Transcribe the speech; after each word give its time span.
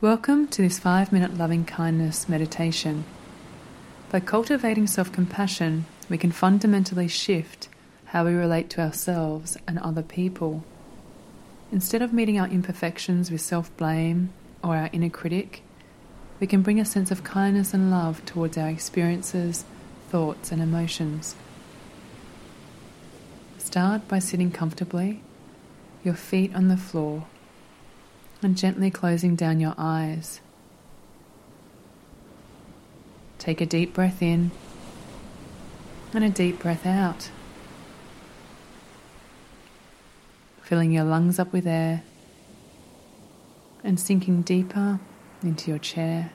Welcome 0.00 0.46
to 0.50 0.62
this 0.62 0.78
five 0.78 1.10
minute 1.10 1.36
loving 1.36 1.64
kindness 1.64 2.28
meditation. 2.28 3.04
By 4.12 4.20
cultivating 4.20 4.86
self 4.86 5.10
compassion, 5.10 5.86
we 6.08 6.16
can 6.16 6.30
fundamentally 6.30 7.08
shift 7.08 7.68
how 8.04 8.24
we 8.24 8.32
relate 8.32 8.70
to 8.70 8.80
ourselves 8.80 9.56
and 9.66 9.76
other 9.80 10.04
people. 10.04 10.62
Instead 11.72 12.00
of 12.00 12.12
meeting 12.12 12.38
our 12.38 12.46
imperfections 12.46 13.32
with 13.32 13.40
self 13.40 13.76
blame 13.76 14.30
or 14.62 14.76
our 14.76 14.88
inner 14.92 15.10
critic, 15.10 15.62
we 16.38 16.46
can 16.46 16.62
bring 16.62 16.78
a 16.78 16.84
sense 16.84 17.10
of 17.10 17.24
kindness 17.24 17.74
and 17.74 17.90
love 17.90 18.24
towards 18.24 18.56
our 18.56 18.68
experiences, 18.68 19.64
thoughts, 20.10 20.52
and 20.52 20.62
emotions. 20.62 21.34
Start 23.58 24.06
by 24.06 24.20
sitting 24.20 24.52
comfortably, 24.52 25.22
your 26.04 26.14
feet 26.14 26.54
on 26.54 26.68
the 26.68 26.76
floor 26.76 27.26
and 28.42 28.56
gently 28.56 28.90
closing 28.90 29.34
down 29.34 29.60
your 29.60 29.74
eyes. 29.76 30.40
Take 33.38 33.60
a 33.60 33.66
deep 33.66 33.94
breath 33.94 34.22
in 34.22 34.50
and 36.14 36.24
a 36.24 36.30
deep 36.30 36.60
breath 36.60 36.86
out, 36.86 37.30
filling 40.62 40.92
your 40.92 41.04
lungs 41.04 41.38
up 41.38 41.52
with 41.52 41.66
air 41.66 42.02
and 43.84 43.98
sinking 43.98 44.42
deeper 44.42 44.98
into 45.42 45.70
your 45.70 45.78
chair 45.78 46.32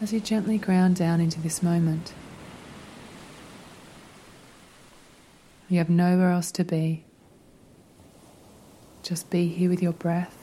as 0.00 0.12
you 0.12 0.20
gently 0.20 0.58
ground 0.58 0.96
down 0.96 1.20
into 1.20 1.40
this 1.40 1.62
moment. 1.62 2.12
You 5.68 5.78
have 5.78 5.88
nowhere 5.88 6.30
else 6.30 6.50
to 6.52 6.64
be. 6.64 7.04
Just 9.02 9.30
be 9.30 9.48
here 9.48 9.70
with 9.70 9.82
your 9.82 9.92
breath 9.92 10.41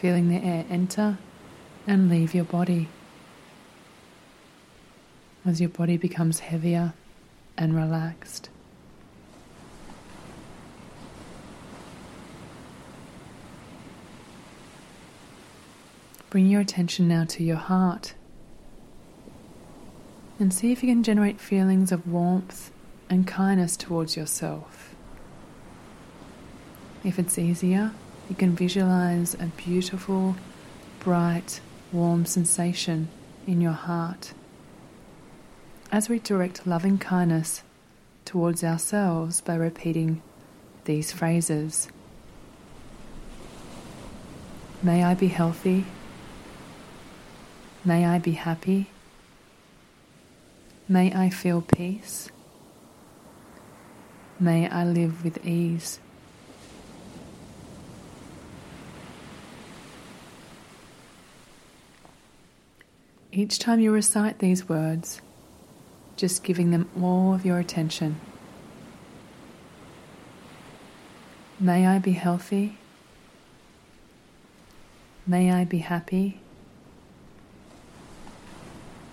feeling 0.00 0.30
the 0.30 0.42
air 0.42 0.64
enter 0.70 1.18
and 1.86 2.08
leave 2.08 2.34
your 2.34 2.44
body. 2.44 2.88
As 5.44 5.60
your 5.60 5.68
body 5.68 5.98
becomes 5.98 6.40
heavier 6.40 6.94
and 7.58 7.76
relaxed. 7.76 8.48
Bring 16.30 16.46
your 16.46 16.62
attention 16.62 17.06
now 17.06 17.24
to 17.24 17.44
your 17.44 17.56
heart 17.56 18.14
and 20.38 20.54
see 20.54 20.72
if 20.72 20.82
you 20.82 20.88
can 20.88 21.02
generate 21.02 21.38
feelings 21.38 21.92
of 21.92 22.08
warmth 22.08 22.70
and 23.10 23.26
kindness 23.26 23.76
towards 23.76 24.16
yourself. 24.16 24.94
If 27.04 27.18
it's 27.18 27.38
easier, 27.38 27.92
you 28.30 28.36
can 28.36 28.56
visualize 28.56 29.34
a 29.34 29.50
beautiful, 29.56 30.36
bright, 31.00 31.60
warm 31.92 32.24
sensation 32.24 33.08
in 33.46 33.60
your 33.60 33.72
heart. 33.72 34.32
As 35.92 36.08
we 36.08 36.20
direct 36.20 36.66
loving 36.66 36.96
kindness 36.96 37.62
towards 38.24 38.64
ourselves 38.64 39.40
by 39.42 39.56
repeating 39.56 40.22
these 40.84 41.12
phrases 41.12 41.88
May 44.82 45.04
I 45.04 45.12
be 45.12 45.28
healthy. 45.28 45.84
May 47.84 48.06
I 48.06 48.18
be 48.18 48.32
happy. 48.32 48.86
May 50.88 51.12
I 51.12 51.28
feel 51.28 51.60
peace. 51.60 52.30
May 54.38 54.70
I 54.70 54.86
live 54.86 55.22
with 55.22 55.44
ease. 55.44 56.00
Each 63.32 63.60
time 63.60 63.78
you 63.78 63.92
recite 63.92 64.40
these 64.40 64.68
words, 64.68 65.20
just 66.16 66.42
giving 66.42 66.72
them 66.72 66.90
all 67.00 67.32
of 67.32 67.46
your 67.46 67.60
attention. 67.60 68.20
May 71.60 71.86
I 71.86 72.00
be 72.00 72.12
healthy. 72.12 72.76
May 75.28 75.52
I 75.52 75.64
be 75.64 75.78
happy. 75.78 76.40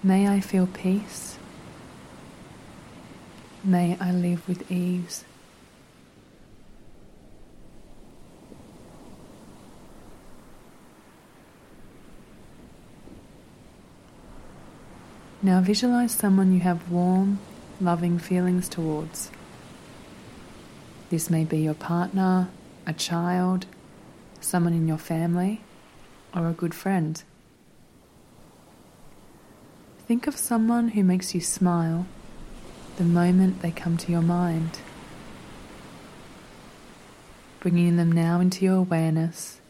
May 0.01 0.27
I 0.27 0.39
feel 0.39 0.65
peace. 0.65 1.37
May 3.63 3.97
I 3.99 4.11
live 4.11 4.47
with 4.47 4.71
ease. 4.71 5.25
Now 15.41 15.61
visualize 15.61 16.13
someone 16.13 16.51
you 16.51 16.61
have 16.61 16.89
warm, 16.89 17.37
loving 17.79 18.17
feelings 18.17 18.67
towards. 18.67 19.29
This 21.11 21.29
may 21.29 21.43
be 21.43 21.59
your 21.59 21.75
partner, 21.75 22.49
a 22.87 22.93
child, 22.93 23.67
someone 24.41 24.73
in 24.73 24.87
your 24.87 24.97
family, 24.97 25.61
or 26.35 26.47
a 26.47 26.53
good 26.53 26.73
friend. 26.73 27.21
Think 30.07 30.25
of 30.25 30.35
someone 30.35 30.89
who 30.89 31.03
makes 31.03 31.35
you 31.35 31.41
smile 31.41 32.07
the 32.97 33.03
moment 33.03 33.61
they 33.61 33.71
come 33.71 33.95
to 33.97 34.11
your 34.11 34.23
mind. 34.23 34.79
Bringing 37.59 37.97
them 37.97 38.11
now 38.11 38.39
into 38.39 38.65
your 38.65 38.77
awareness 38.77 39.61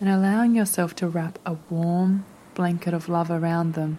and 0.00 0.08
allowing 0.08 0.56
yourself 0.56 0.96
to 0.96 1.06
wrap 1.06 1.38
a 1.46 1.56
warm 1.70 2.24
blanket 2.54 2.92
of 2.92 3.08
love 3.08 3.30
around 3.30 3.74
them 3.74 3.98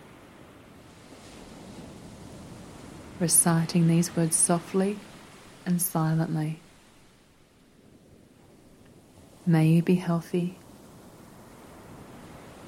reciting 3.19 3.87
these 3.87 4.15
words 4.15 4.35
softly 4.35 4.97
and 5.65 5.81
silently. 5.81 6.59
May 9.45 9.67
you 9.67 9.81
be 9.81 9.95
healthy. 9.95 10.57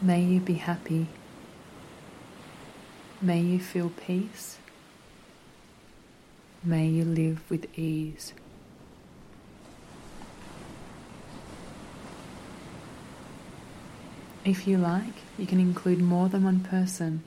May 0.01 0.21
you 0.23 0.39
be 0.39 0.53
happy. 0.53 1.07
May 3.21 3.41
you 3.41 3.59
feel 3.59 3.89
peace. 3.89 4.57
May 6.63 6.87
you 6.87 7.03
live 7.03 7.41
with 7.49 7.67
ease. 7.77 8.33
If 14.45 14.67
you 14.67 14.77
like, 14.77 15.13
you 15.37 15.45
can 15.45 15.59
include 15.59 15.99
more 15.99 16.29
than 16.29 16.43
one 16.43 16.61
person 16.61 17.23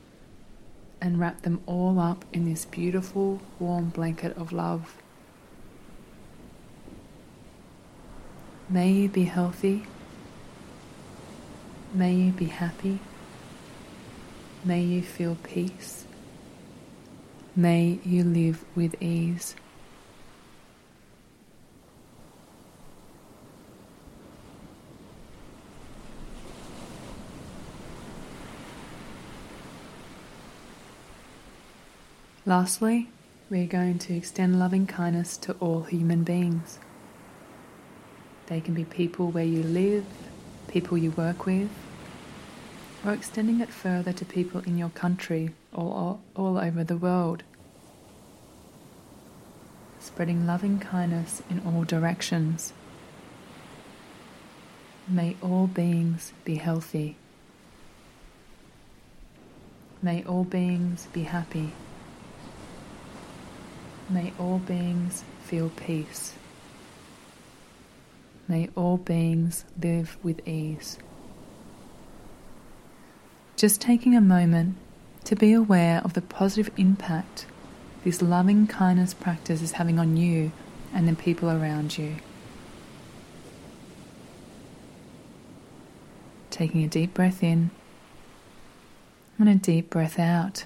and 1.00 1.18
wrap 1.18 1.42
them 1.42 1.60
all 1.66 1.98
up 1.98 2.24
in 2.32 2.44
this 2.44 2.64
beautiful 2.64 3.40
warm 3.58 3.88
blanket 3.88 4.36
of 4.36 4.52
love. 4.52 4.96
May 8.68 8.90
you 8.92 9.08
be 9.08 9.24
healthy. 9.24 9.84
May 11.92 12.14
you 12.14 12.32
be 12.32 12.46
happy. 12.46 13.00
May 14.64 14.82
you 14.82 15.02
feel 15.02 15.36
peace. 15.42 16.04
May 17.56 17.98
you 18.04 18.22
live 18.22 18.64
with 18.76 18.94
ease. 19.02 19.56
Lastly, 32.50 33.06
we're 33.48 33.68
going 33.68 34.00
to 34.00 34.16
extend 34.16 34.58
loving 34.58 34.84
kindness 34.84 35.36
to 35.36 35.52
all 35.60 35.84
human 35.84 36.24
beings. 36.24 36.80
They 38.46 38.60
can 38.60 38.74
be 38.74 38.82
people 38.82 39.30
where 39.30 39.44
you 39.44 39.62
live, 39.62 40.04
people 40.66 40.98
you 40.98 41.12
work 41.12 41.46
with, 41.46 41.70
or 43.06 43.12
extending 43.12 43.60
it 43.60 43.68
further 43.68 44.12
to 44.12 44.24
people 44.24 44.62
in 44.62 44.78
your 44.78 44.88
country 44.88 45.50
or 45.72 45.94
all, 45.94 46.20
all 46.34 46.58
over 46.58 46.82
the 46.82 46.96
world. 46.96 47.44
Spreading 50.00 50.44
loving 50.44 50.80
kindness 50.80 51.44
in 51.48 51.62
all 51.64 51.84
directions. 51.84 52.72
May 55.06 55.36
all 55.40 55.68
beings 55.68 56.32
be 56.44 56.56
healthy. 56.56 57.14
May 60.02 60.24
all 60.24 60.42
beings 60.42 61.06
be 61.12 61.22
happy. 61.22 61.74
May 64.10 64.32
all 64.40 64.58
beings 64.58 65.22
feel 65.44 65.70
peace. 65.70 66.34
May 68.48 68.68
all 68.74 68.96
beings 68.96 69.64
live 69.80 70.18
with 70.22 70.46
ease. 70.48 70.98
Just 73.56 73.80
taking 73.80 74.16
a 74.16 74.20
moment 74.20 74.76
to 75.24 75.36
be 75.36 75.52
aware 75.52 76.00
of 76.02 76.14
the 76.14 76.22
positive 76.22 76.72
impact 76.76 77.46
this 78.02 78.22
loving 78.22 78.66
kindness 78.66 79.12
practice 79.14 79.60
is 79.60 79.72
having 79.72 79.98
on 79.98 80.16
you 80.16 80.52
and 80.94 81.06
the 81.06 81.14
people 81.14 81.50
around 81.50 81.98
you. 81.98 82.16
Taking 86.50 86.82
a 86.82 86.88
deep 86.88 87.14
breath 87.14 87.42
in 87.42 87.70
and 89.38 89.48
a 89.48 89.54
deep 89.54 89.90
breath 89.90 90.18
out. 90.18 90.64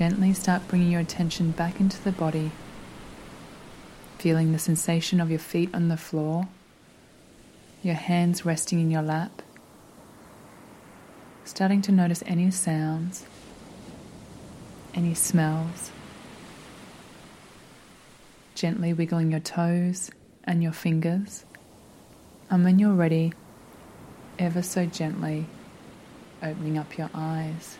Gently 0.00 0.32
start 0.32 0.66
bringing 0.66 0.90
your 0.90 1.02
attention 1.02 1.50
back 1.50 1.78
into 1.78 2.02
the 2.02 2.10
body, 2.10 2.52
feeling 4.16 4.50
the 4.50 4.58
sensation 4.58 5.20
of 5.20 5.28
your 5.28 5.38
feet 5.38 5.68
on 5.74 5.88
the 5.88 5.96
floor, 5.98 6.48
your 7.82 7.96
hands 7.96 8.46
resting 8.46 8.80
in 8.80 8.90
your 8.90 9.02
lap, 9.02 9.42
starting 11.44 11.82
to 11.82 11.92
notice 11.92 12.22
any 12.24 12.50
sounds, 12.50 13.26
any 14.94 15.12
smells, 15.12 15.90
gently 18.54 18.94
wiggling 18.94 19.30
your 19.30 19.40
toes 19.40 20.10
and 20.44 20.62
your 20.62 20.72
fingers, 20.72 21.44
and 22.48 22.64
when 22.64 22.78
you're 22.78 22.94
ready, 22.94 23.34
ever 24.38 24.62
so 24.62 24.86
gently 24.86 25.44
opening 26.42 26.78
up 26.78 26.96
your 26.96 27.10
eyes. 27.12 27.76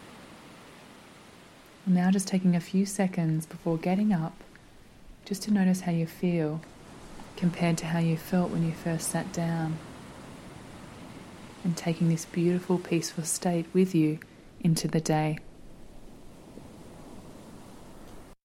Now, 1.90 2.12
just 2.12 2.28
taking 2.28 2.54
a 2.54 2.60
few 2.60 2.86
seconds 2.86 3.46
before 3.46 3.76
getting 3.76 4.12
up, 4.12 4.32
just 5.24 5.42
to 5.42 5.50
notice 5.50 5.80
how 5.80 5.90
you 5.90 6.06
feel 6.06 6.60
compared 7.36 7.78
to 7.78 7.86
how 7.86 7.98
you 7.98 8.16
felt 8.16 8.52
when 8.52 8.64
you 8.64 8.70
first 8.70 9.08
sat 9.08 9.32
down. 9.32 9.76
And 11.64 11.76
taking 11.76 12.08
this 12.08 12.26
beautiful, 12.26 12.78
peaceful 12.78 13.24
state 13.24 13.66
with 13.72 13.92
you 13.92 14.20
into 14.60 14.86
the 14.86 15.00
day. 15.00 15.38